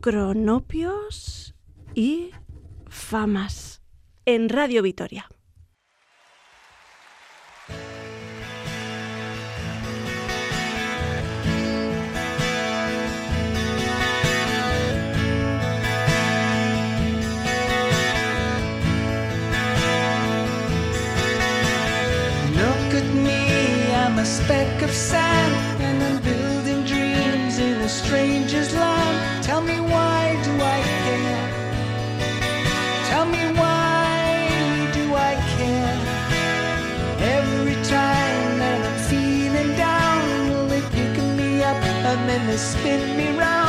[0.00, 1.54] cronopios
[1.94, 2.30] y
[2.88, 3.82] famas
[4.24, 5.28] en Radio Vitoria.
[24.10, 29.42] A speck of sand, and I'm building dreams in a stranger's land.
[29.42, 29.80] Tell me
[42.50, 43.59] has spin me round.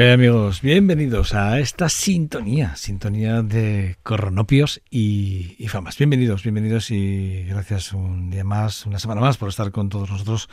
[0.00, 0.62] ¿Qué amigos?
[0.62, 5.98] Bienvenidos a esta sintonía, sintonía de coronopios y, y famas.
[5.98, 10.48] Bienvenidos, bienvenidos y gracias un día más, una semana más por estar con todos nosotros.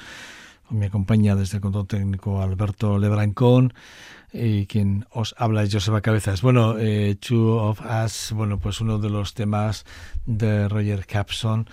[0.69, 3.73] Me acompaña desde el control técnico Alberto Lebrancón
[4.33, 6.41] y quien os habla es Joseba Cabezas.
[6.41, 9.85] Bueno, eh, Two of Us, bueno, pues uno de los temas
[10.25, 11.69] de Roger Capson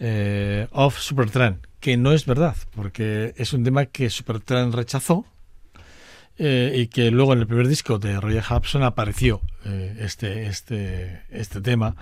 [0.00, 5.24] eh, of Supertramp, que no es verdad, porque es un tema que Supertramp rechazó
[6.38, 11.22] eh, y que luego en el primer disco de Roger Hudson apareció eh, este, este,
[11.30, 11.94] este tema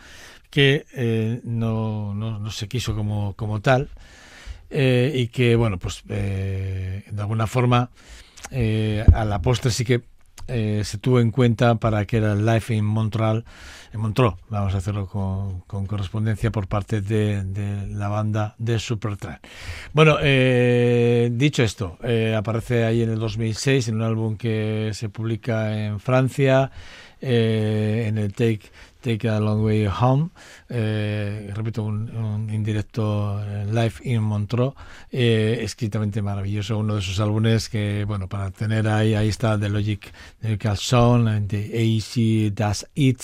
[0.50, 3.88] que eh, no, no, no se quiso como, como tal
[4.70, 7.90] eh, y que bueno pues de alguna forma
[8.50, 10.02] a la postre sí que
[10.50, 13.44] eh, se tuvo en cuenta para que era el Live in Montreal
[13.92, 19.38] en Montreux, vamos a hacerlo con, correspondencia por parte de, la banda de Supertramp.
[19.92, 25.08] Bueno, eh, dicho esto, eh, aparece ahí en el 2006 en un álbum que se
[25.08, 26.70] publica en Francia,
[27.20, 30.30] en el Take Take a Long Way Home,
[30.68, 34.74] eh, repito, un, un indirecto eh, live in Montreux,
[35.10, 39.68] eh, escritamente maravilloso, uno de esos álbumes que, bueno, para tener ahí, ahí está The
[39.68, 43.20] Logic, The Calzone, The AC Das It,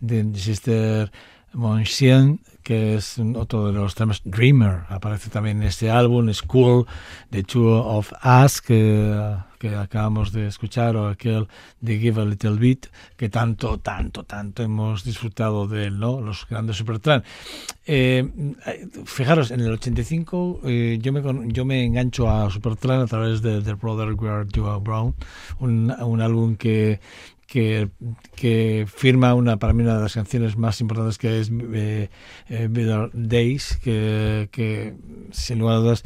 [0.00, 1.10] de Sister
[1.52, 6.84] Monchien, que es otro de los temas, Dreamer, aparece también en este álbum, School,
[7.30, 11.48] The Two of Us, que, que acabamos de escuchar, o aquel
[11.80, 16.20] de Give a Little Bit, que tanto, tanto, tanto hemos disfrutado de él, ¿no?
[16.20, 17.24] Los grandes Supertramp.
[17.86, 18.28] Eh,
[19.06, 23.62] fijaros, en el 85 eh, yo, me, yo me engancho a Supertramp a través de
[23.62, 25.14] The Brother Where You Brown,
[25.58, 27.00] un, un álbum que
[27.48, 32.10] que, firma una para mí una de las canciones más importantes que es eh,
[32.48, 34.94] eh, Days que, que
[35.32, 36.04] sin lugar a dudas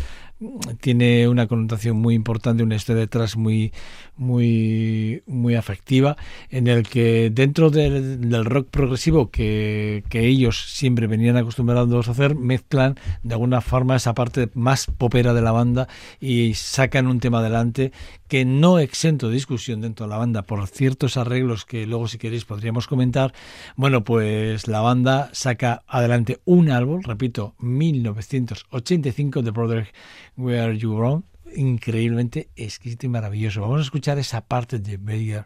[0.81, 3.73] tiene una connotación muy importante, una historia detrás muy,
[4.17, 6.17] muy, muy afectiva,
[6.51, 12.13] en el que dentro del, del rock progresivo que, que, ellos siempre venían acostumbrados a
[12.13, 15.89] hacer, mezclan de alguna forma esa parte más popera de la banda
[16.21, 17.93] y sacan un tema adelante
[18.33, 22.17] que no exento de discusión dentro de la banda por ciertos arreglos que luego si
[22.17, 23.35] queréis podríamos comentar.
[23.77, 29.93] Bueno, pues la banda saca adelante un álbum, repito, 1985 de Brother
[30.39, 31.25] Where You Wrong,
[31.55, 33.61] increíblemente exquisito y maravilloso.
[33.61, 35.45] Vamos a escuchar esa parte de Better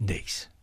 [0.00, 0.53] Days.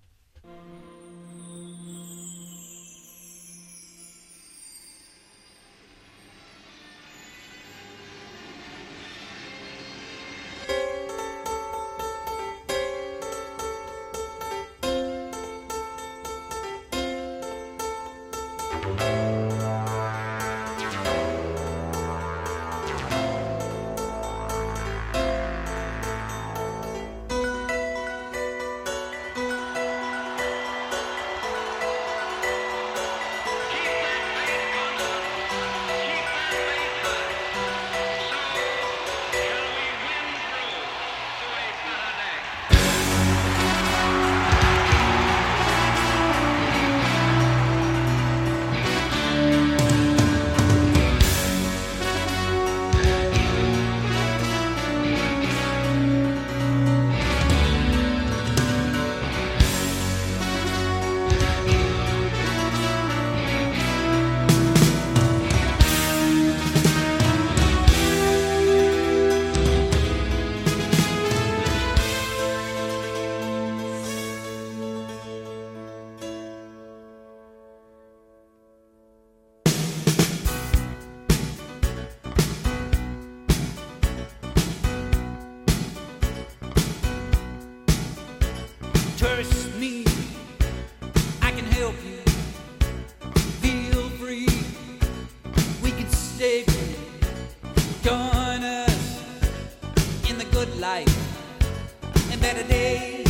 [100.82, 103.28] life and better days,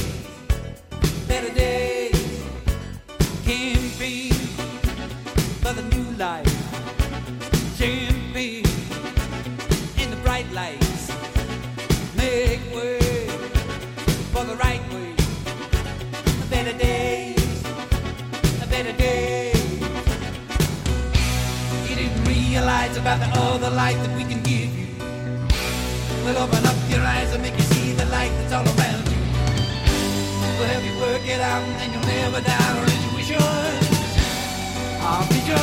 [1.28, 2.16] better days
[3.44, 4.32] campaign
[5.60, 6.48] for the new life,
[7.76, 8.64] champagne
[10.00, 11.12] in the bright lights,
[12.16, 13.28] make way
[14.32, 15.14] for the right way,
[16.50, 17.64] better days,
[18.70, 19.82] better days.
[21.90, 24.88] You didn't realize about the other life that we can give you.
[26.24, 26.71] We'll open up
[27.32, 29.18] will make you see the light that's all around you.
[30.58, 33.42] We'll help you work it out and you'll never doubt our intuition.
[35.00, 35.58] Our vision,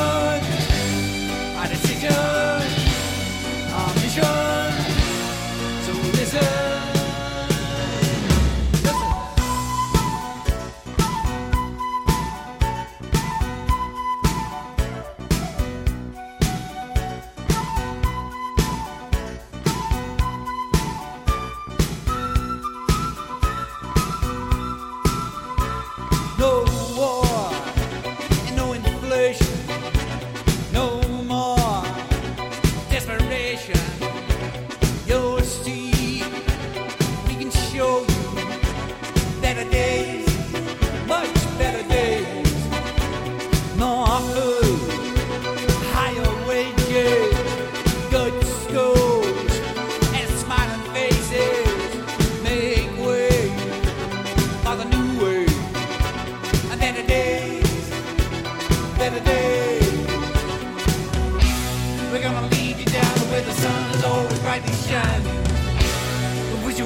[1.59, 2.13] our decision,
[3.79, 4.73] our mission.
[5.85, 6.68] So listen.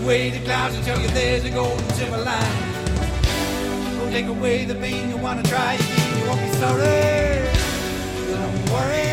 [0.03, 2.73] away the clouds and tell you there's a golden silver line.
[3.99, 7.47] Don't take away the pain, you wanna try again, you won't be sorry.
[8.27, 9.12] So don't worry.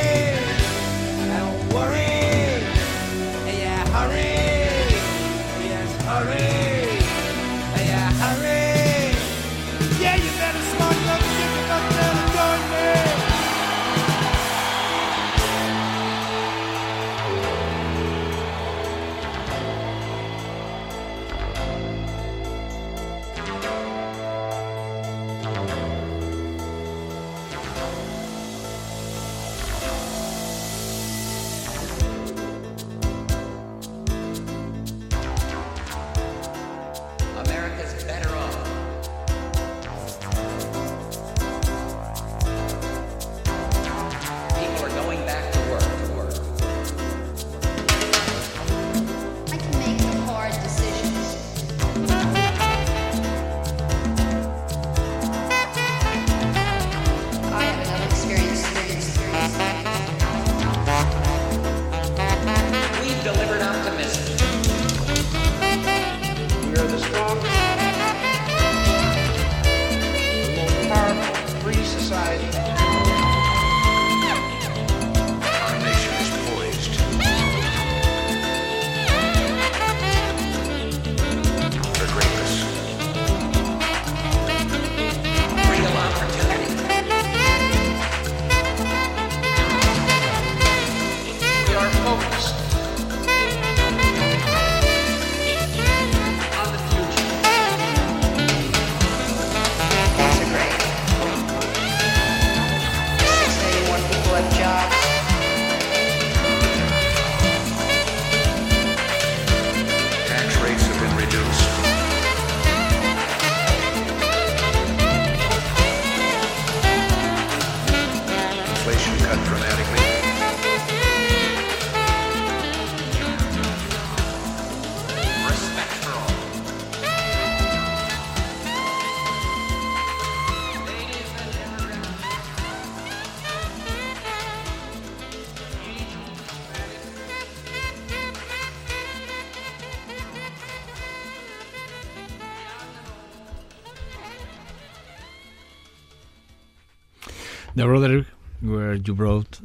[149.04, 149.58] You Brought,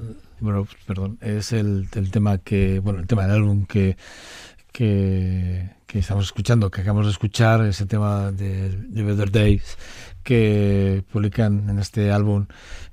[0.86, 3.96] perdón, es el, el, tema que, bueno, el tema del álbum que,
[4.72, 9.78] que, estamos escuchando, que acabamos de escuchar, ese tema de, The Better Days,
[10.24, 12.46] que publican en este álbum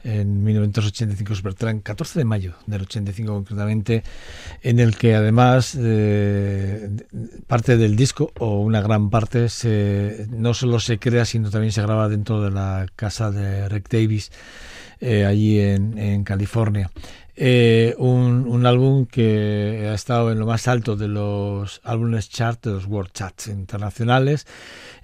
[0.04, 4.04] en 1985 Supertramp, 14 de mayo del 85 concretamente,
[4.62, 6.90] en el que además eh,
[7.48, 11.82] parte del disco o una gran parte se, no solo se crea sino también se
[11.82, 14.32] graba dentro de la casa de Rick Davis
[15.02, 16.92] eh, allí en, California.
[17.36, 22.64] Eh, un, un, álbum que ha estado en lo más alto de los álbumes chart,
[22.64, 24.46] de los World Charts internacionales,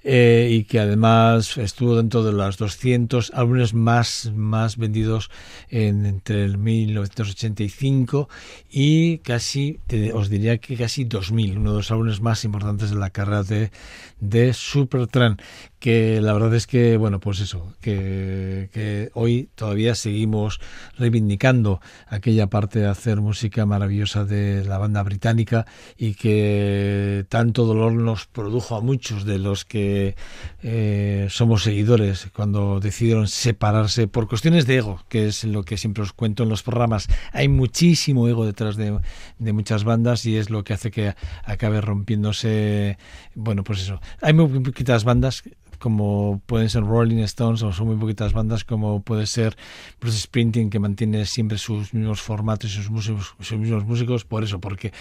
[0.04, 5.28] eh, y que además estuvo dentro de los 200 álbumes más, más vendidos
[5.68, 8.28] en, entre el 1985
[8.70, 9.80] y casi,
[10.14, 13.72] os diría que casi 2000, uno de los álbumes más importantes de la carrera de,
[14.20, 15.40] de Supertramp,
[15.78, 20.60] que la verdad es que, bueno, pues eso, que, hoy todavía seguimos
[20.96, 25.66] reivindicando aquella parte de hacer música maravillosa de la banda británica
[25.96, 30.16] y que tanto dolor nos produjo a muchos de los que
[30.62, 36.02] eh, somos seguidores cuando decidieron separarse por cuestiones de ego, que es lo que siempre
[36.02, 37.08] os cuento en los programas.
[37.32, 38.98] Hay muchísimo ego detrás de,
[39.38, 42.98] de muchas bandas y es lo que hace que acabe rompiéndose,
[43.34, 44.00] bueno, pues eso.
[44.20, 45.44] Hay muy poquitas bandas
[45.78, 49.56] como pueden ser Rolling Stones o son muy poquitas bandas como puede ser
[50.00, 54.44] Bruce Springsteen que mantiene siempre sus mismos formatos y sus, músicos, sus mismos músicos por
[54.44, 54.92] eso porque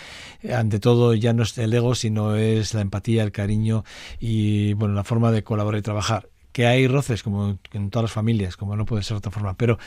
[0.53, 3.83] ante todo ya no es el ego sino es la empatía el cariño
[4.19, 8.11] y bueno la forma de colaborar y trabajar que hay roces como en todas las
[8.11, 9.77] familias, como no puede ser de otra forma, pero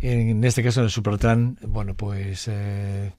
[0.00, 3.12] en este caso en el Supertran, bueno, pues eh,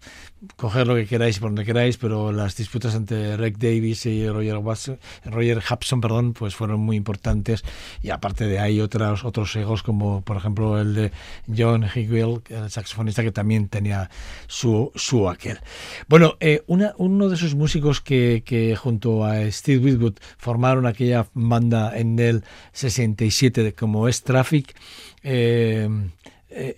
[0.55, 4.57] coger lo que queráis por donde queráis, pero las disputas entre Rick Davis y Roger,
[4.57, 7.63] Watson, Roger Hudson, perdón, pues fueron muy importantes
[8.01, 11.11] y aparte de ahí otros otros egos como por ejemplo el de
[11.55, 14.09] John Higwell, el saxofonista que también tenía
[14.47, 15.59] su su aquel.
[16.07, 21.27] Bueno, eh, una, uno de esos músicos que, que junto a Steve Whitwood formaron aquella
[21.33, 22.43] banda en el
[22.89, 24.75] 67 como es Traffic,
[25.23, 25.89] eh,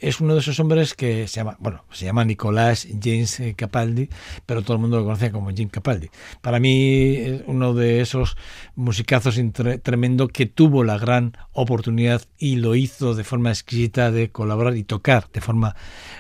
[0.02, 4.10] es uno de esos hombres que se llama, bueno, se llama Nicolás James eh, Capaldi,
[4.46, 6.10] pero todo el mundo lo conoce como Jim Capaldi.
[6.42, 8.36] Para mí es uno de esos
[8.76, 9.40] musicazos
[9.82, 14.84] tremendo que tuvo la gran oportunidad y lo hizo de forma exquisita de colaborar y
[14.84, 15.76] tocar de forma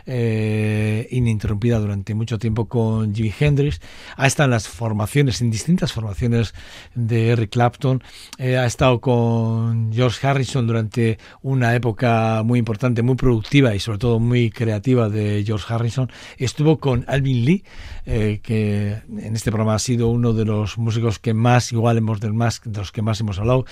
[0.06, 3.82] eh, ininterrumpida durante mucho tiempo con Jimi Hendrix.
[4.16, 6.54] Ha estado en las formaciones, en distintas formaciones
[6.96, 8.02] de Eric Clapton.
[8.40, 14.20] ha estado con George Harrison durante una época muy importante, muy productiva y sobre todo
[14.20, 16.12] muy creativa de George Harrison.
[16.38, 17.64] Estuvo con Alvin Lee,
[18.06, 22.20] eh, que en este programa ha sido uno de los músicos que más, igual hemos
[22.20, 23.66] de, más, de los que más hemos hablado.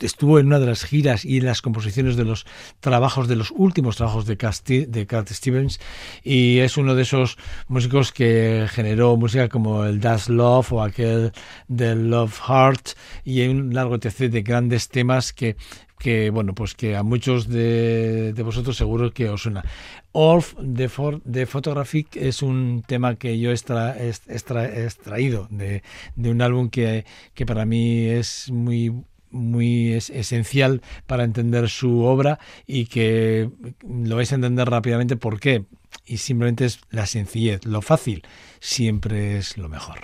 [0.00, 2.46] Estuvo en una de las giras y en las composiciones de los
[2.80, 5.80] trabajos, de los últimos trabajos de, Casti, de Stevens
[6.22, 11.32] y es uno de esos músicos que generó música como el Das Love o aquel
[11.66, 12.90] del Love Heart
[13.24, 15.56] y un largo etc de grandes temas que
[15.98, 19.64] que bueno pues que a muchos de, de vosotros seguro que os suena.
[20.12, 25.82] Orf de, for, de Photographic es un tema que yo he extra, extra, extraído de,
[26.16, 28.92] de, un álbum que, que para mí es muy
[29.30, 33.50] muy es esencial para entender su obra y que
[33.86, 35.64] lo vais a entender rápidamente por qué.
[36.06, 38.22] Y simplemente es la sencillez, lo fácil
[38.60, 39.98] siempre es lo mejor.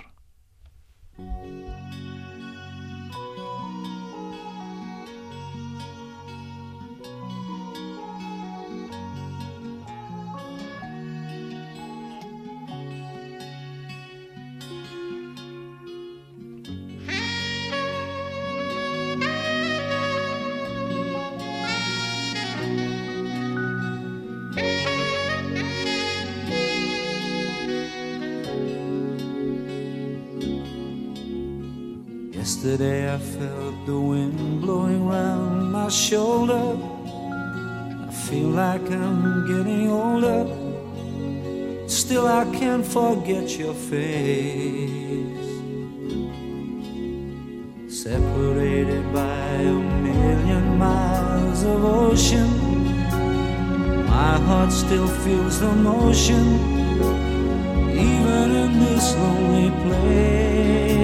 [32.65, 36.75] Yesterday I felt the wind blowing round my shoulder.
[38.07, 40.47] I feel like I'm getting older.
[41.87, 45.45] Still, I can't forget your face.
[47.87, 52.49] Separated by a million miles of ocean,
[54.07, 56.45] my heart still feels the motion,
[57.91, 60.94] even in this lonely place.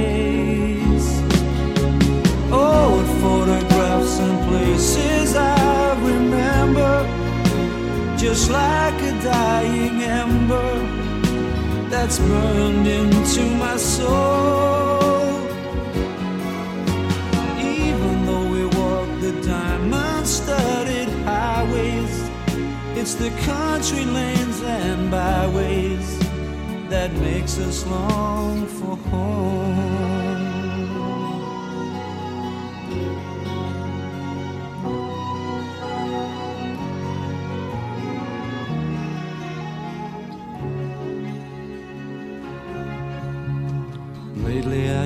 [4.21, 6.95] And places I remember,
[8.17, 10.71] just like a dying ember
[11.89, 15.41] that's burned into my soul.
[17.59, 22.15] Even though we walk the diamond studded highways,
[22.99, 26.19] it's the country lanes and byways
[26.89, 30.00] that makes us long for home.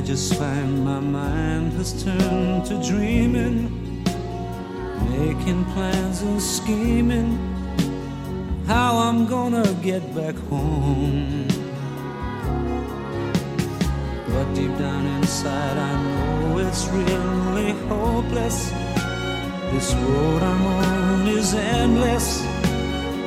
[0.05, 4.03] Just find my mind has turned to dreaming,
[5.09, 7.39] making plans and scheming
[8.67, 11.47] how I'm gonna get back home.
[14.27, 18.69] But deep down inside, I know it's really hopeless.
[19.71, 22.45] This road I'm on is endless.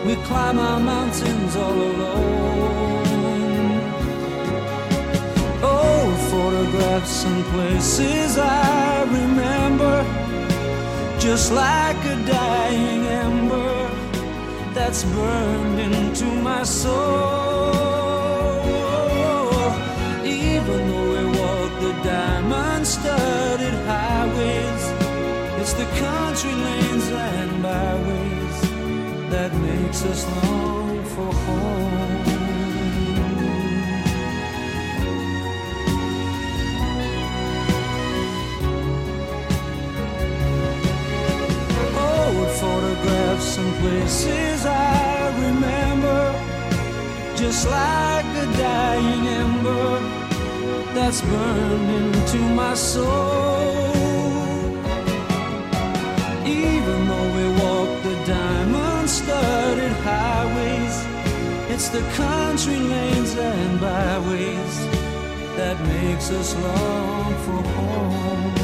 [0.07, 3.08] We climb our mountains all alone.
[6.59, 9.97] Photographs and places I remember,
[11.21, 13.91] just like a dying ember
[14.75, 17.69] that's burned into my soul.
[20.25, 24.85] Even though we walk the diamond studded highways,
[25.61, 28.57] it's the country lanes and byways
[29.31, 30.58] that makes us long
[43.81, 46.23] places I remember,
[47.37, 49.91] just like a dying ember
[50.95, 53.89] that's burned into my soul.
[56.45, 60.97] Even though we walk the diamond studded highways,
[61.73, 64.75] it's the country lanes and byways
[65.57, 68.58] that makes us long for home.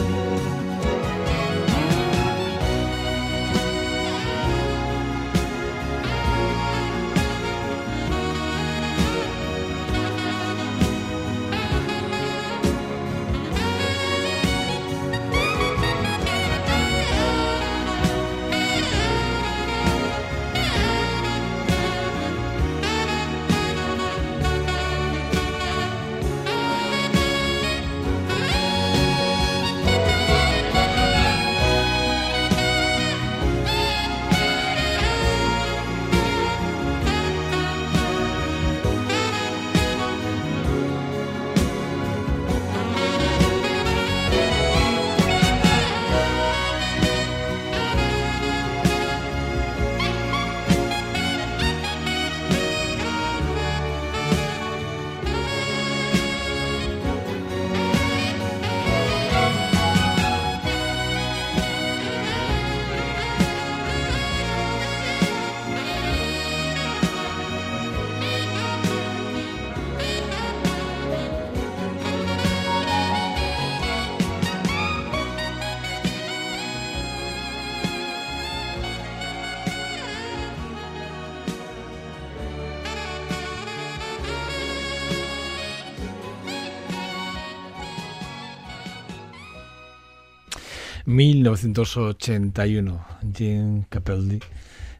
[91.14, 93.06] ...1981...
[93.32, 94.40] Jim Capaldi...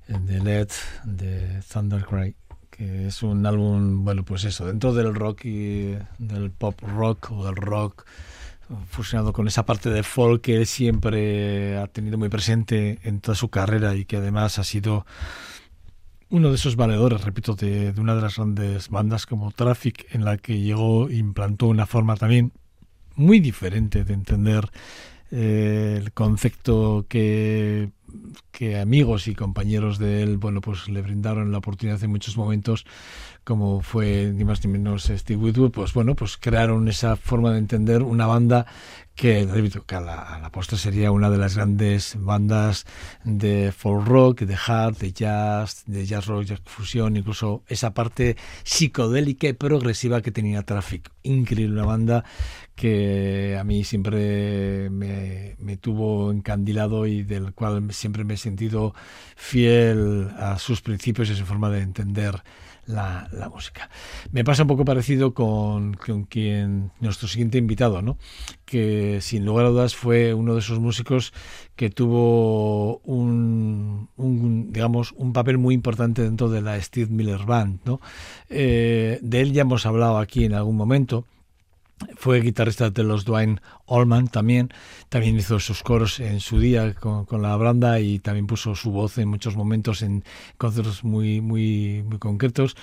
[0.07, 0.71] ...de Led...
[1.05, 2.37] ...de Thundercry...
[2.71, 4.05] ...que es un álbum...
[4.05, 4.65] ...bueno, pues eso...
[4.65, 5.97] ...dentro del rock y...
[6.19, 8.07] ...del pop rock o del rock...
[8.89, 10.43] ...fusionado con esa parte de folk...
[10.43, 13.01] ...que él siempre ha tenido muy presente...
[13.03, 13.97] ...en toda su carrera...
[13.97, 15.07] ...y que además ha sido...
[16.31, 20.25] Uno de esos valedores, repito, de, de una de las grandes bandas como Traffic, en
[20.25, 22.53] la que llegó, implantó una forma también
[23.17, 24.71] muy diferente de entender
[25.37, 27.91] eh, el concepto que
[28.53, 32.85] que amigos y compañeros de él, bueno, pues le brindaron la oportunidad en muchos momentos,
[33.45, 37.59] como fue ni más ni menos Steve Whitwood, pues bueno, pues crearon esa forma de
[37.59, 38.67] entender una banda
[39.15, 39.47] que,
[39.87, 42.85] que a la, a la postre sería una de las grandes bandas
[43.23, 48.37] de folk rock, de hard, de jazz, de jazz rock, jazz fusión, incluso esa parte
[48.65, 51.11] psicodélica y progresiva que tenía Traffic.
[51.23, 52.25] Increíble, una banda
[52.75, 58.95] que a mí siempre me, me, tuvo encandilado y del cual siempre me he sentido
[59.37, 62.43] fiel a sus principios y a su forma de entender
[62.87, 63.91] la, música.
[64.33, 68.19] Me pasa un poco parecido con, con, quien nuestro siguiente invitado, ¿no?
[68.65, 71.33] que sin lugar a dudas fue uno de esos músicos
[71.77, 77.81] que tuvo un, un digamos un papel muy importante dentro de la Steve Miller Band.
[77.85, 78.01] ¿no?
[78.49, 81.25] Eh, de él ya hemos hablado aquí en algún momento
[82.17, 84.71] fue guitarrista de los Dwayne Allman también,
[85.09, 88.91] también hizo sus coros en su día con, con, la banda y también puso su
[88.91, 90.25] voz en muchos momentos en
[90.59, 92.77] conciertos muy, muy, muy concretos.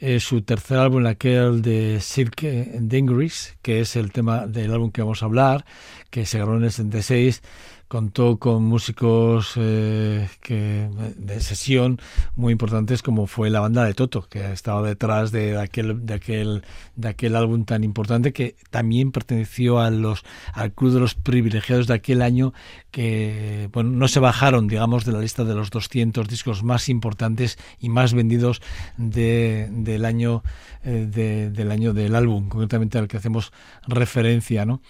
[0.00, 5.02] Eh, su tercer álbum, aquel de Cirque Dingris, que es el tema del álbum que
[5.02, 5.64] vamos a hablar,
[6.10, 7.42] que se grabó en el 76,
[7.88, 11.98] contó con músicos eh, que, de sesión
[12.36, 16.64] muy importantes como fue la banda de Toto que estaba detrás de aquel de aquel
[16.96, 20.22] de aquel álbum tan importante que también perteneció a los
[20.52, 22.52] al club de los privilegiados de aquel año
[22.90, 27.58] que bueno no se bajaron digamos de la lista de los 200 discos más importantes
[27.80, 28.60] y más vendidos
[28.98, 30.42] de, del año
[30.84, 33.50] eh, de, del año del álbum concretamente al que hacemos
[33.86, 34.82] referencia no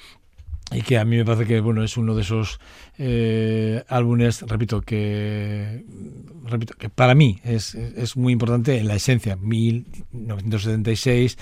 [0.70, 2.60] y que a mí me parece que bueno es uno de esos
[2.98, 5.84] eh, álbumes repito que
[6.44, 11.38] repito que para mí es, es muy importante en la esencia 1976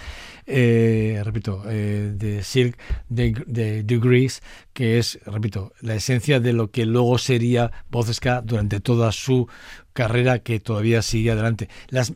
[0.47, 2.79] eh, repito eh, de Silk
[3.09, 8.81] de, de Degrees que es repito la esencia de lo que luego sería Vozesca durante
[8.81, 9.49] toda su
[9.97, 11.69] carrera que todavía sigue adelante.
[11.89, 12.13] Las,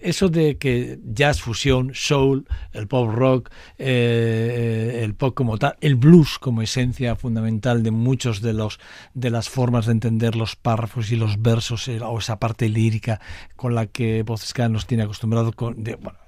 [0.00, 5.96] eso de que jazz fusión, soul, el pop rock, eh, el pop como tal, el
[5.96, 8.80] blues como esencia fundamental de muchos de los
[9.12, 13.20] de las formas de entender los párrafos y los versos eh, o esa parte lírica
[13.54, 16.18] con la que Bozesca nos tiene acostumbrado con de, bueno,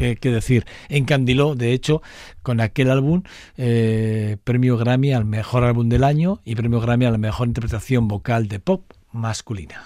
[0.00, 2.00] qué, qué decir, encandiló, de hecho,
[2.42, 3.22] con aquel álbum,
[3.58, 8.08] eh, premio Grammy al mejor álbum del año y premio Grammy a la mejor interpretación
[8.08, 9.84] vocal de pop masculina.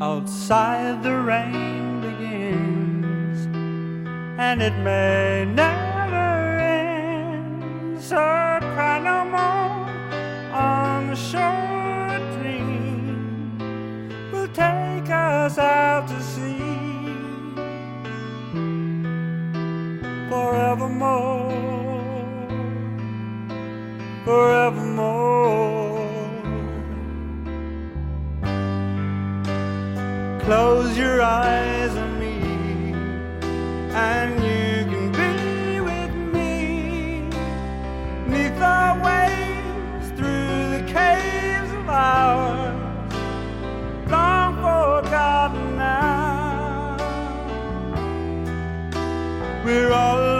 [0.00, 3.46] Outside the rain begins,
[4.38, 5.87] and it may never
[8.08, 9.84] So cry no more
[10.56, 12.18] on the shore.
[12.38, 13.58] Dream
[14.32, 16.58] will take us out to sea
[20.30, 21.52] forevermore,
[24.24, 25.58] forevermore.
[30.48, 32.38] close your eyes on me
[33.92, 34.67] and you
[38.58, 43.14] the waves through the caves of ours.
[44.10, 46.96] Long forgotten now.
[49.64, 50.37] We're all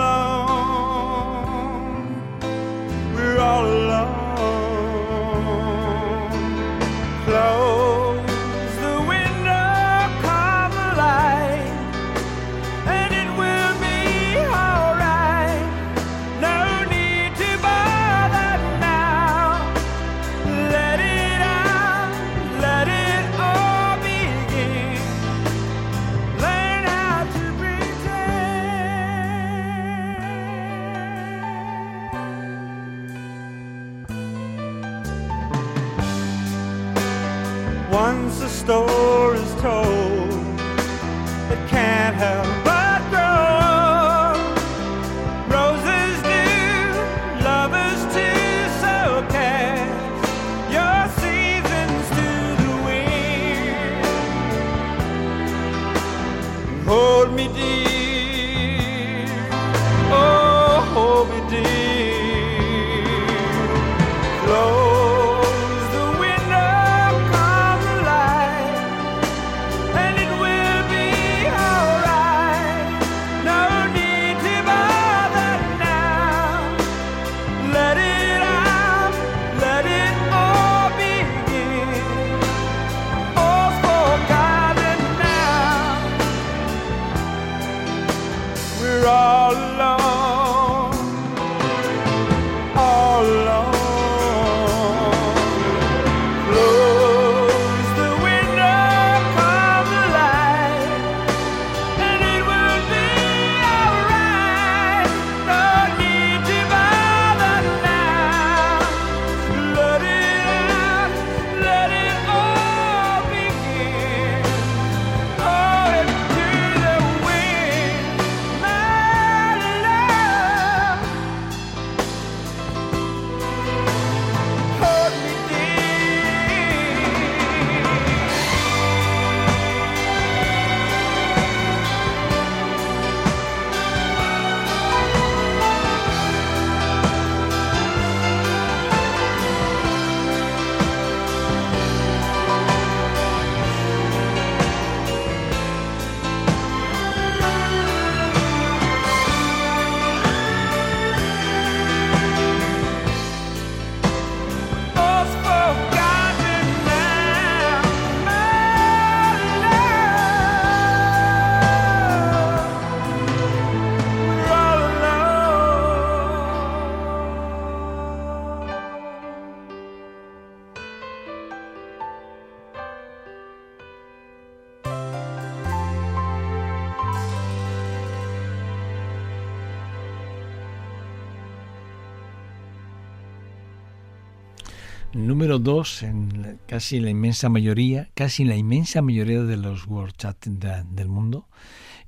[185.49, 190.45] número 2 en casi la inmensa mayoría, casi la inmensa mayoría de los World Chat
[190.45, 191.49] del mundo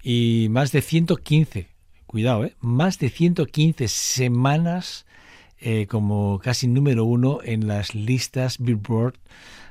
[0.02, 1.68] y más de 115,
[2.06, 2.54] cuidado, ¿eh?
[2.60, 5.06] más de 115 semanas
[5.58, 9.14] eh, como casi número uno en las listas Billboard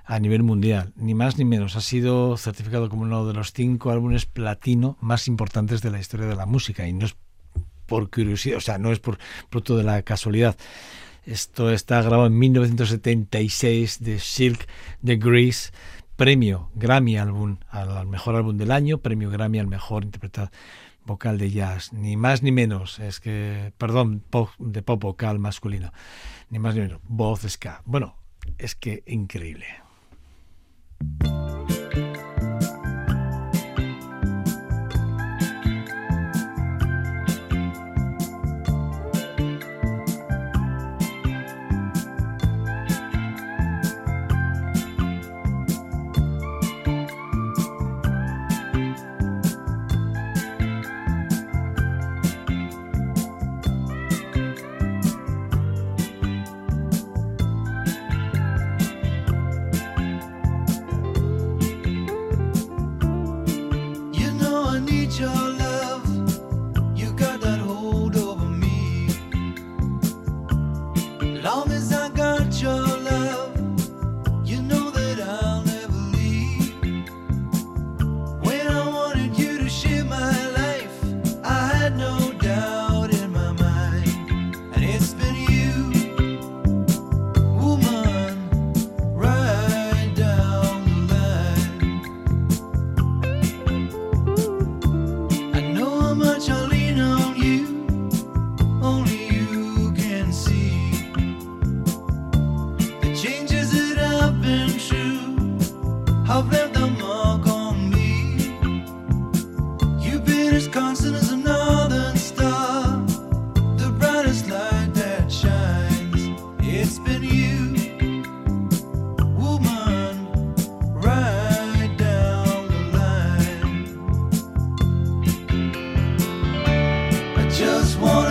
[0.03, 1.75] a nivel mundial, ni más ni menos.
[1.75, 6.25] Ha sido certificado como uno de los cinco álbumes platino más importantes de la historia
[6.25, 7.15] de la música y no es
[7.85, 9.19] por curiosidad, o sea, no es por
[9.51, 10.57] producto de la casualidad.
[11.29, 14.67] Esto está grabado en 1976 de Silk
[15.03, 15.71] de Grease,
[16.15, 20.49] premio Grammy álbum, al mejor álbum del año, premio Grammy al mejor interpretado
[21.05, 24.23] vocal de jazz, ni más ni menos, es que, perdón,
[24.57, 25.93] de pop vocal masculino,
[26.49, 27.83] ni más ni menos, voz ska.
[27.85, 28.15] Bueno,
[28.57, 29.67] es que increíble.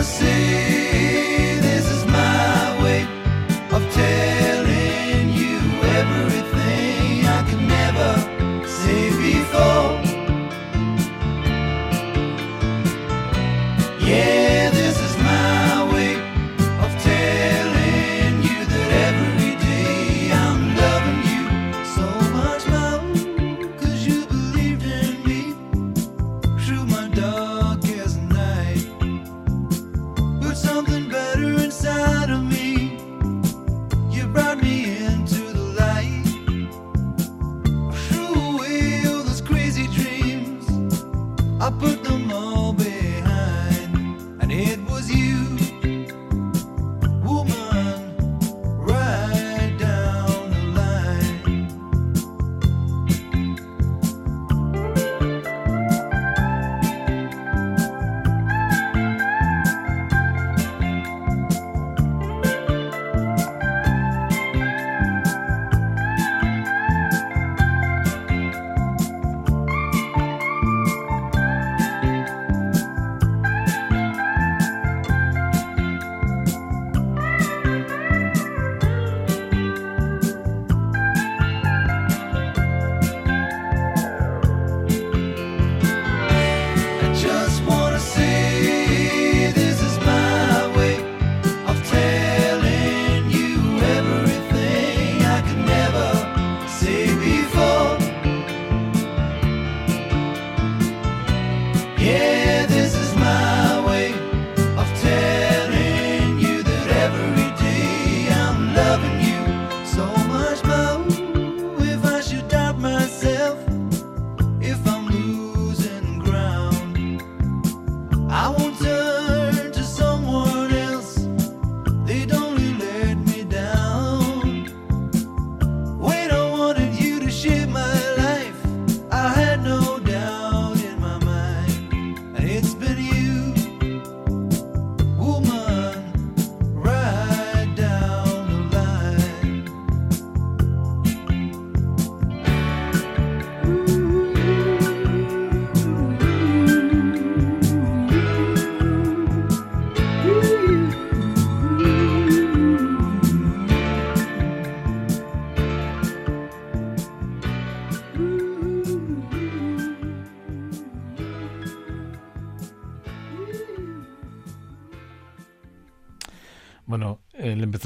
[0.03, 0.78] see.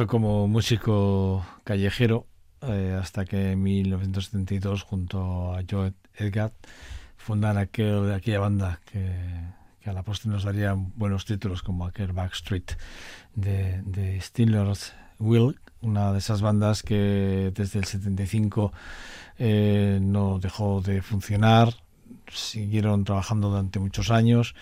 [0.06, 2.26] Como músico callejero
[2.62, 6.52] eh, hasta que en 1972 junto a Joe Edgar
[7.16, 9.12] fundan aquel, aquella banda que,
[9.84, 12.76] a la postre nos daría buenos títulos como aquel Backstreet
[13.34, 18.72] de, de Steelers Will, una de esas bandas que desde el 75
[19.38, 21.74] eh, no dejó de funcionar,
[22.30, 24.54] siguieron trabajando durante muchos años.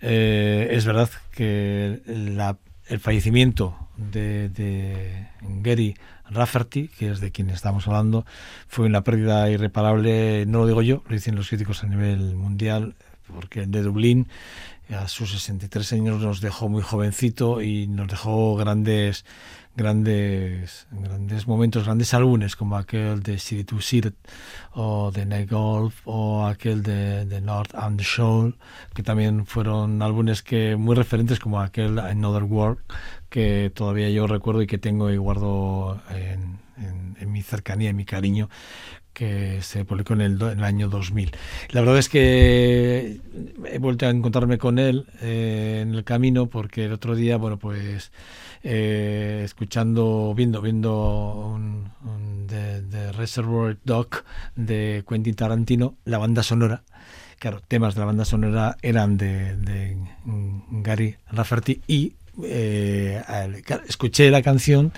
[0.00, 2.02] Eh, es verdad que
[2.88, 5.28] el fallecimiento de, de,
[5.62, 5.96] Gary
[6.30, 8.24] Rafferty, que es de quien estamos hablando,
[8.68, 12.94] fue una pérdida irreparable, no lo digo yo, lo dicen los críticos a nivel mundial,
[13.26, 14.28] porque de Dublín
[14.90, 19.24] a sus 63 años nos dejó muy jovencito y nos dejó grandes
[19.76, 24.12] grandes grandes momentos, grandes álbumes como aquel de City to City
[24.72, 28.54] o de Night Golf o aquel de, de North and the Shoal
[28.94, 32.78] que también fueron álbumes que muy referentes como aquel Another World
[33.34, 37.96] que todavía yo recuerdo y que tengo y guardo en, en, en mi cercanía, en
[37.96, 38.48] mi cariño
[39.12, 41.32] que se publicó en el, en el, año 2000.
[41.70, 43.20] La verdad es que
[43.64, 47.58] he vuelto a encontrarme con él eh, en el camino porque el otro día, bueno,
[47.58, 48.12] pues
[48.62, 54.10] eh, escuchando, viendo, viendo un, un de, Reservoir Dog
[54.54, 56.84] de Quentin Tarantino, la banda sonora.
[57.40, 59.98] Claro, temas de la banda sonora eran de, de
[60.70, 63.22] Gary Rafferty y eh,
[63.86, 64.92] escuché la canción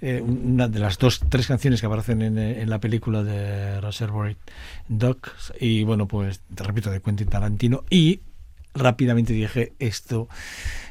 [0.00, 4.36] eh, una de las dos, tres canciones que aparecen en, en la película de Reservoir
[4.88, 8.20] Dogs y bueno, pues te repito, de Quentin Tarantino y
[8.74, 10.28] rápidamente dije esto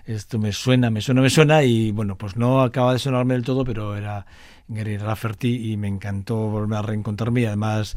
[0.06, 3.44] esto me suena, me suena, me suena y bueno, pues no acaba de sonarme del
[3.44, 4.26] todo, pero era
[4.68, 7.96] Gary Rafferty y me encantó volver a reencontrarme y además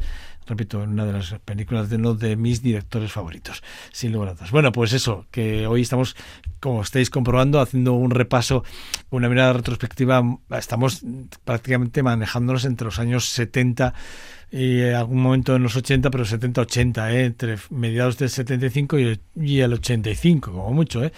[0.49, 4.51] repito, una de las películas de uno de mis directores favoritos, sin lugar a dudas.
[4.51, 6.15] Bueno, pues eso, que hoy estamos,
[6.59, 8.63] como estáis comprobando, haciendo un repaso,
[9.11, 10.23] una mirada retrospectiva,
[10.57, 11.03] estamos
[11.45, 13.93] prácticamente manejándonos entre los años 70
[14.51, 17.25] y algún momento en los 80, pero 70-80, ¿eh?
[17.25, 21.13] entre mediados del 75 y, y el 85, como mucho, ¿eh?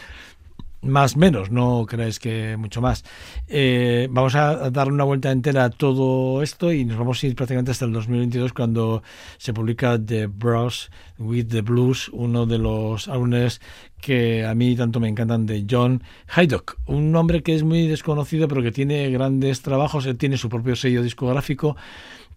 [0.82, 3.04] Más menos, no creáis que mucho más.
[3.48, 7.36] Eh, vamos a dar una vuelta entera a todo esto y nos vamos a ir
[7.36, 9.04] prácticamente hasta el 2022 cuando
[9.38, 13.62] se publica The Bros with the Blues, uno de los álbumes
[14.02, 18.48] que a mí tanto me encantan de John Haydock, un hombre que es muy desconocido
[18.48, 21.78] pero que tiene grandes trabajos, él tiene su propio sello discográfico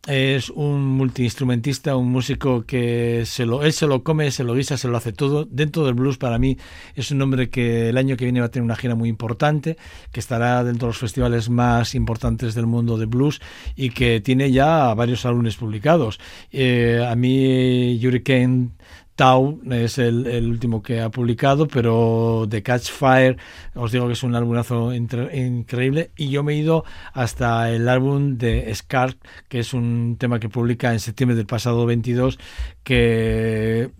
[0.06, 4.76] es un multiinstrumentista, un músico que se lo, él se lo come, se lo guisa,
[4.76, 5.44] se lo hace todo.
[5.44, 6.58] Dentro del blues, para mí,
[6.94, 9.76] es un hombre que el año que viene va a tener una gira muy importante,
[10.12, 13.40] que estará dentro de los festivales más importantes del mundo de blues
[13.76, 16.20] y que tiene ya varios álbumes publicados.
[16.52, 18.70] Eh, a mí, Hurricane
[19.16, 23.36] Tau es el, último que ha publicado, pero The Catch Fire,
[23.74, 26.10] os digo que es un álbumazo increíble.
[26.16, 29.16] Y yo me he ido hasta el álbum de Scar,
[29.48, 32.38] que es un tema que publica en septiembre del pasado 22,
[32.82, 33.90] que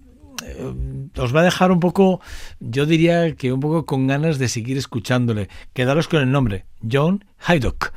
[0.44, 2.20] eh, os va a dejar un poco,
[2.58, 5.48] yo diría que un poco con ganas de seguir escuchándole.
[5.72, 7.92] Quedaros con el nombre, John Haydock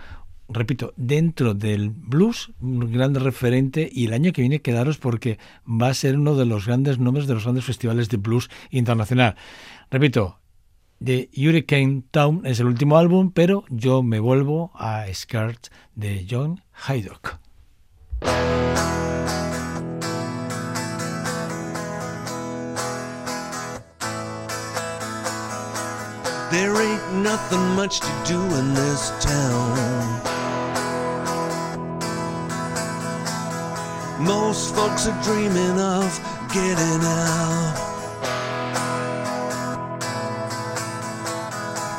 [0.49, 5.89] repito, dentro del blues, un gran referente y el año que viene quedaros porque va
[5.89, 9.35] a ser uno de los grandes nombres de los grandes festivales de blues internacional.
[9.91, 10.39] Repito,
[11.03, 16.61] The Hurricane Town es el último álbum, pero yo me vuelvo a Skirt de John
[16.87, 17.39] Haydock.
[34.19, 36.09] Most folks are dreaming of
[36.51, 37.87] getting out.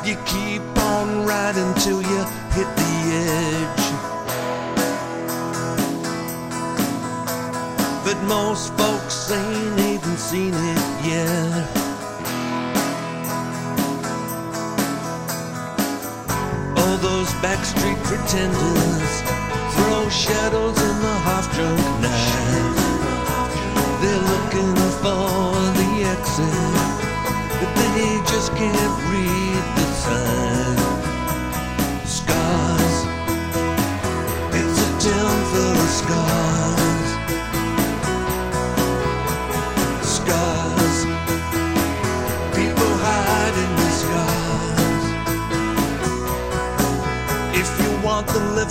[0.05, 3.85] You keep on riding till you hit the edge.
[8.03, 11.67] But most folks ain't even seen it yet.
[16.75, 19.21] All those backstreet pretenders
[19.75, 20.98] throw shadows in
[21.39, 22.75] half-drunk night.
[24.01, 26.73] They're looking for the exit,
[27.59, 29.48] but they just can't read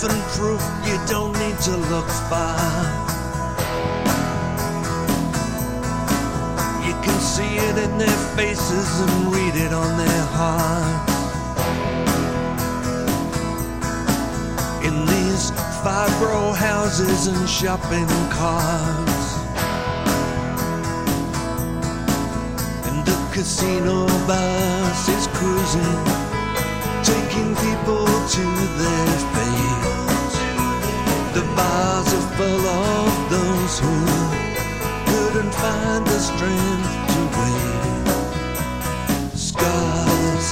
[0.01, 2.57] living proof you don't need to look far.
[6.85, 11.13] You can see it in their faces and read it on their hearts.
[14.85, 15.51] In these
[15.83, 19.27] five row houses and shopping carts.
[22.87, 26.29] And the casino bus is cruising
[27.03, 28.43] taking people to
[28.77, 29.88] their fate.
[31.31, 33.95] The bars are full of those who
[35.09, 38.05] couldn't find the strength to wait.
[39.35, 40.45] Scars,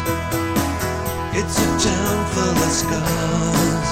[1.33, 3.87] it's a town full of scars.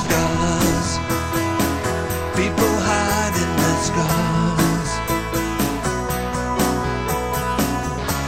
[0.00, 0.88] Scars,
[2.36, 4.90] people hide in their scars.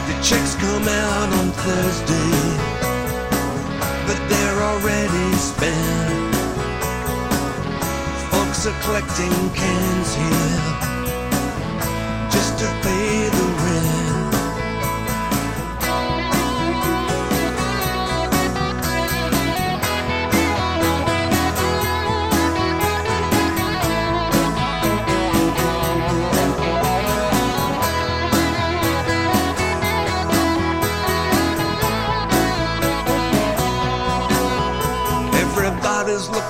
[0.07, 2.22] The checks come out on Thursday,
[5.43, 6.35] spent.
[8.31, 10.61] Folks are collecting cans here
[12.31, 13.52] just to pay the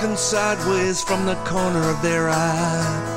[0.03, 3.09] looking sideways from the corner of their eye.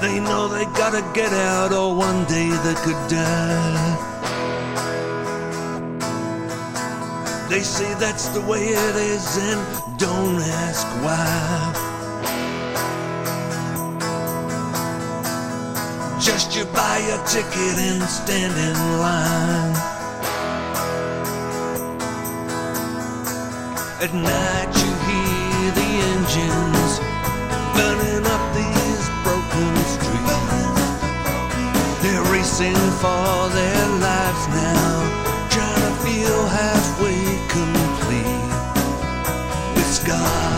[0.00, 3.96] They know they gotta get out, or one day they could die.
[7.50, 11.72] They say that's the way it is, and don't ask why.
[16.18, 19.95] Just you buy your ticket and stand in line.
[23.98, 27.00] At night you hear the engines
[27.72, 30.84] burning up these broken streets.
[32.02, 38.52] They're racing for their lives now, trying to feel halfway complete
[39.76, 40.55] with scars.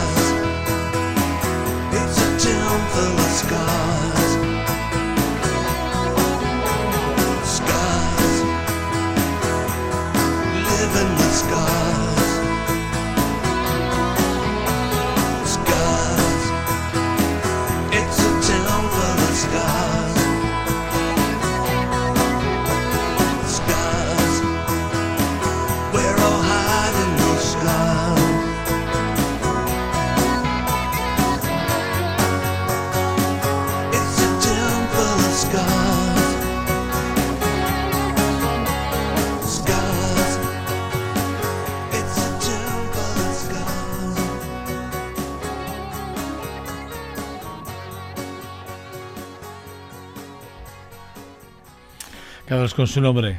[52.75, 53.39] Con su nombre,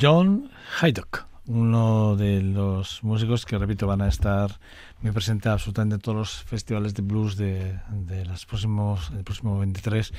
[0.00, 0.48] John
[0.80, 4.58] Haydock, uno de los músicos que, repito, van a estar
[5.02, 9.58] muy presentes absolutamente en todos los festivales de blues de, de los próximos, el próximo
[9.58, 10.12] 23,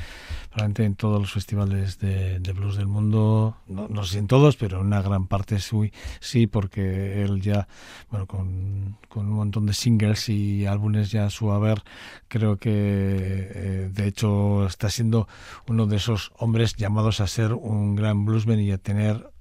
[0.50, 4.28] probablemente en todos los festivales de, de blues del mundo, no, no sé si en
[4.28, 7.68] todos, pero en una gran parte sí, sí porque él ya,
[8.10, 11.84] bueno, con, con un montón de singles y álbumes ya a su haber,
[12.28, 15.28] creo que eh, de hecho está siendo
[15.68, 19.32] uno de esos hombres llamados a ser un gran bluesman y a tener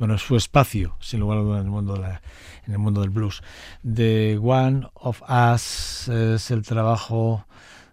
[0.00, 2.22] bueno su espacio sin lugar a dudas en el mundo de la-
[2.66, 3.42] en el mundo del blues.
[3.84, 7.46] The One of Us es el trabajo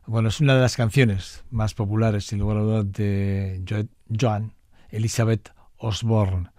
[0.08, 3.88] bueno es una de las canciones más populares sin lugar a dudas de Jo-
[4.20, 4.54] Joan
[4.90, 6.50] Elizabeth Osborne.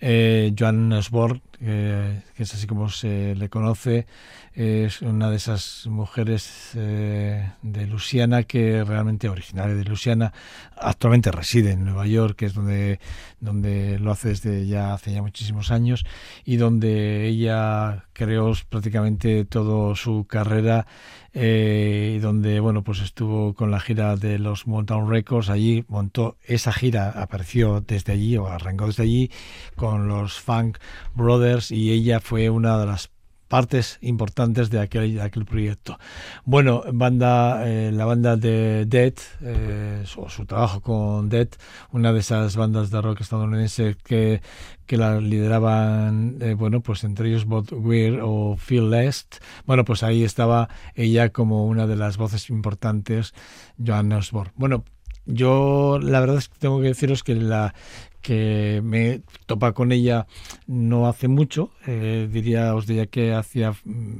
[0.00, 4.06] Eh, Joan Osborne, eh, que es así como se le conoce,
[4.54, 10.32] es una de esas mujeres eh, de Luisiana que realmente originaria de Luisiana,
[10.76, 12.98] actualmente reside en Nueva York, que es donde,
[13.40, 16.04] donde lo hace desde ya hace ya muchísimos años
[16.44, 20.86] y donde ella creó prácticamente toda su carrera
[21.34, 25.50] eh, donde bueno pues estuvo con la gira de los Mountain Records.
[25.50, 29.30] Allí montó esa gira apareció desde allí o arrancó desde allí
[29.76, 30.78] con los Funk
[31.14, 33.10] Brothers y ella fue una de las
[33.52, 35.98] partes importantes de aquel, aquel proyecto.
[36.46, 41.48] Bueno, banda, eh, la banda de Dead, eh, su, su trabajo con Dead,
[41.90, 44.40] una de esas bandas de rock estadounidense que,
[44.86, 49.44] que la lideraban, eh, bueno, pues entre ellos Bob Weir o Phil Lest.
[49.66, 53.34] Bueno, pues ahí estaba ella como una de las voces importantes,
[53.76, 54.54] Joan Osborne.
[54.56, 54.82] Bueno,
[55.26, 57.74] yo la verdad es que tengo que deciros que la
[58.22, 60.26] que me topa con ella
[60.66, 63.74] no hace mucho, eh, diría, os diría que hacia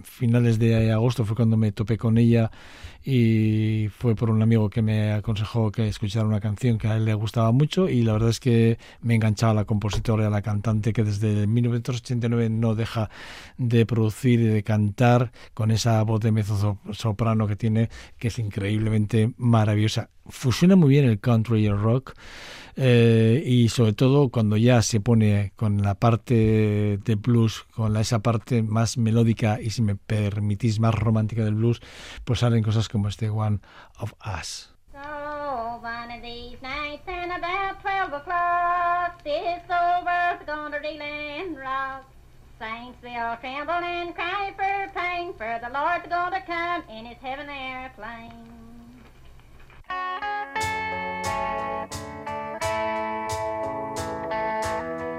[0.04, 2.50] finales de agosto fue cuando me topé con ella
[3.04, 7.04] y fue por un amigo que me aconsejó que escuchara una canción que a él
[7.04, 10.42] le gustaba mucho y la verdad es que me enganchaba la compositora y a la
[10.42, 13.10] cantante que desde 1989 no deja
[13.58, 17.88] de producir y de cantar con esa voz de mezzo soprano que tiene
[18.18, 20.10] que es increíblemente maravillosa.
[20.26, 22.14] Fusiona muy bien el country y el rock
[22.76, 28.00] eh, y sobre todo cuando ya se pone con la parte de blues, con la,
[28.00, 31.80] esa parte más melódica y si me permitís más romántica del blues,
[32.24, 33.60] pues salen cosas como este One
[33.98, 34.68] of Us.
[34.92, 40.04] So one of these nights and about twelve o'clock, this old
[40.44, 42.04] gonna reel and rock.
[42.60, 42.98] Saints
[43.40, 48.50] tremble and cry for pain, for the Lord's gonna come in his heaven airplane.
[54.34, 55.11] If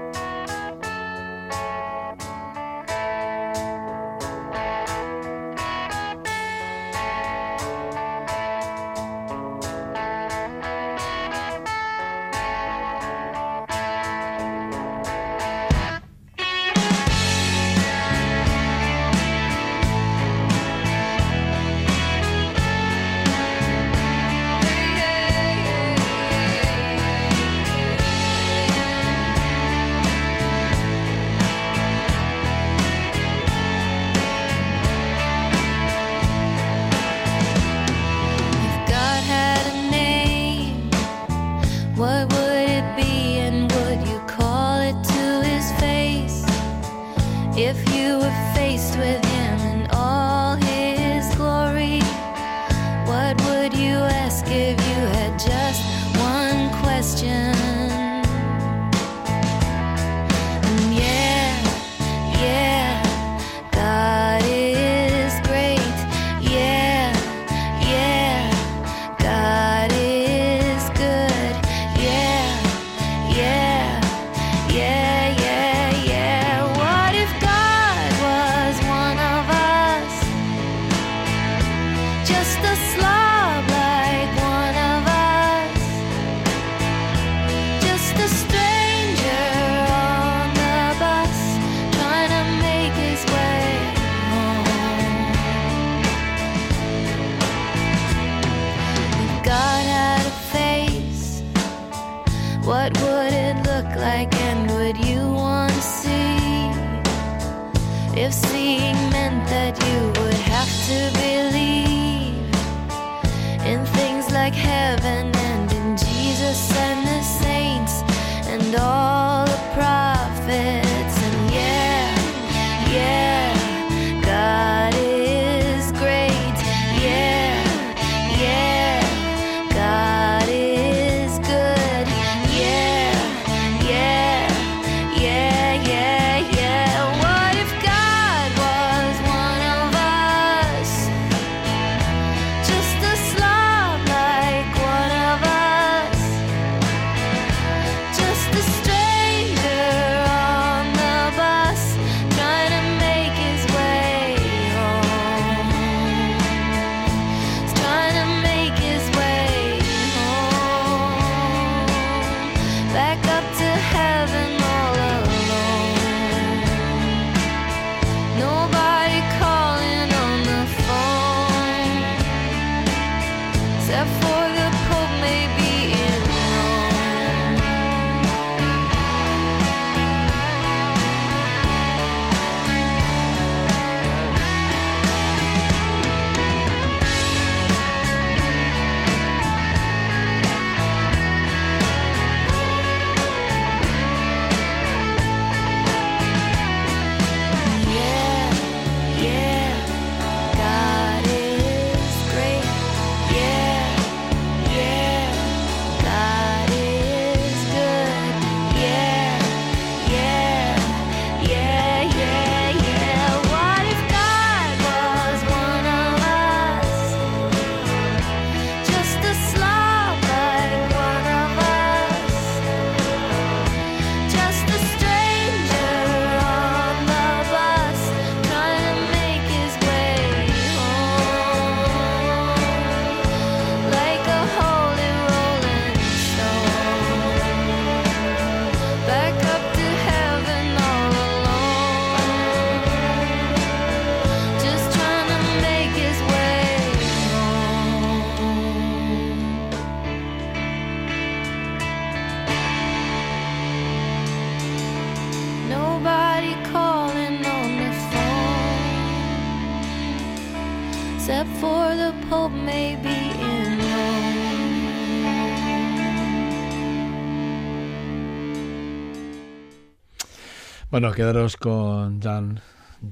[270.94, 272.60] Bueno, quedaros con Jan,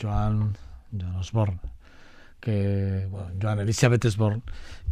[0.00, 0.56] Joan,
[0.96, 1.58] Joan Osborne,
[2.38, 4.42] que, bueno, Joan Elizabeth Osborne,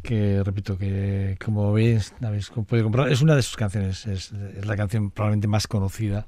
[0.02, 4.76] que repito que como veis, habéis podido comprar, es una de sus canciones, es, la
[4.76, 6.26] canción probablemente más conocida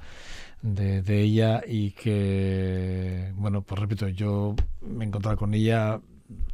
[0.63, 6.01] de, de ella y que, bueno, pues repito, yo me he encontrado con ella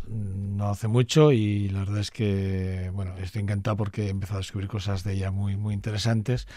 [0.09, 4.41] no hace mucho y la verdad es que bueno estoy encantado porque he empezado a
[4.41, 6.49] descubrir cosas de ella muy muy interesantes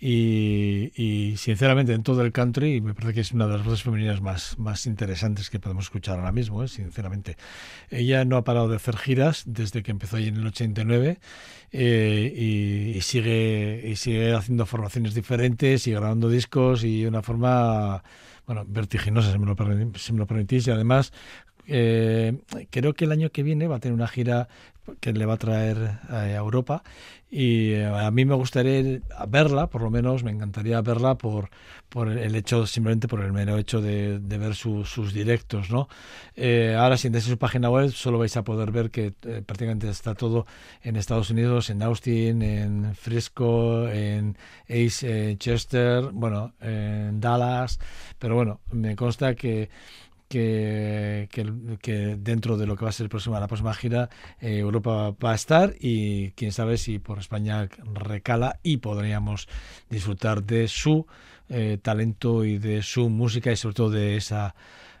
[0.00, 4.20] y, sinceramente en todo el country me parece que es una de las voces femeninas
[4.20, 6.68] más, más interesantes que podemos escuchar ahora mismo, ¿eh?
[6.68, 7.36] sinceramente.
[7.90, 11.18] Ella no ha parado de hacer giras desde que empezó ahí en el 89
[11.72, 17.22] eh, y, y sigue, y sigue haciendo formaciones diferentes y grabando discos y de una
[17.22, 18.02] forma
[18.46, 21.12] bueno, vertiginosa, si me lo, permi- si me lo permitís, y además
[21.66, 22.36] eh,
[22.70, 24.48] creo que el año que viene va a tener una gira
[25.00, 25.76] que le va a traer
[26.10, 26.82] eh, a Europa
[27.30, 31.50] y eh, a mí me gustaría verla, por lo menos me encantaría verla por,
[31.88, 35.88] por el hecho, simplemente por el mero hecho de, de ver su- sus directos, ¿no?
[36.36, 39.42] Eh, ahora si entráis en su página web solo vais a poder ver que eh,
[39.44, 40.46] prácticamente está todo
[40.82, 44.36] en Estados Unidos, en Austin, en Frisco, en
[44.68, 47.78] Ace eh, Chester, bueno, en Dallas,
[48.18, 49.70] pero bueno, me consta que
[50.34, 54.10] que, dentro de lo que va a ser la próxima gira,
[54.40, 59.48] eh, Europa va a estar y quién sabe si por España recala y podríamos
[59.90, 61.06] disfrutar de su
[61.48, 64.54] eh, talento y de su música y sobre todo de esa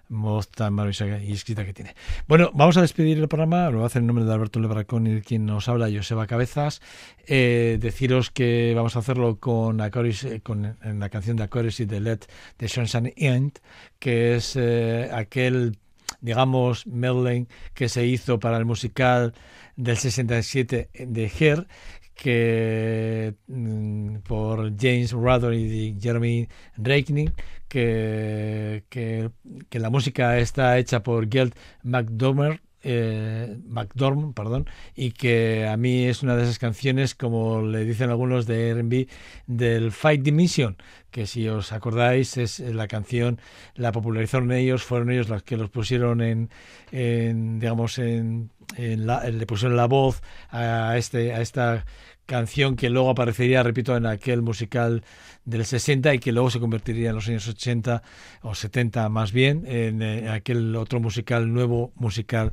[0.08, 1.94] voz tan maravillosa y escrita que tiene.
[2.26, 5.46] Bueno, vamos a despedir el programa, lo hacer en nombre de Alberto Lebracón y quien
[5.46, 6.80] nos habla, Joseba Cabezas.
[7.26, 11.80] Eh, deciros que vamos a hacerlo con, Acoris, eh, con en la canción de Acoris
[11.80, 12.20] y de Let
[12.58, 13.58] de Sunshine End,
[13.98, 15.78] que es eh, aquel
[16.20, 19.34] digamos, medley que se hizo para el musical
[19.76, 21.66] del 67 de Her,
[22.14, 27.32] que mm, por James Ruther y Jeremy Reikning,
[27.68, 29.30] que, que,
[29.68, 36.04] que la música está hecha por Gelt McDormand, eh, McDormand, perdón, y que a mí
[36.04, 39.08] es una de esas canciones, como le dicen algunos de R&B,
[39.46, 40.76] del Fight Dimension,
[41.10, 43.40] que si os acordáis es la canción,
[43.74, 46.50] la popularizaron ellos, fueron ellos los que los pusieron en,
[46.92, 51.86] en digamos, en, en la, le pusieron la voz a, este, a esta
[52.26, 55.04] canción que luego aparecería, repito, en aquel musical
[55.44, 58.02] del 60 y que luego se convertiría en los años 80
[58.42, 62.52] o 70 más bien en, eh, aquel otro musical, nuevo musical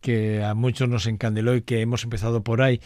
[0.00, 2.80] que a muchos nos encandiló y que hemos empezado por ahí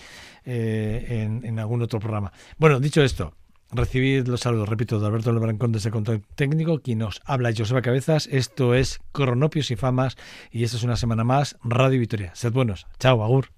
[0.45, 2.33] eh, en, en algún otro programa.
[2.59, 3.35] Bueno, dicho esto,
[3.71, 7.83] Recibid los saludos, repito, de Alberto Lebrancón desde el control técnico, quien nos habla Joseba
[7.83, 8.27] Cabezas.
[8.33, 10.17] Esto es Cronopios y Famas
[10.51, 12.35] y esta es una semana más Radio Victoria.
[12.35, 12.87] Sed buenos.
[12.99, 13.58] Chao, Agur.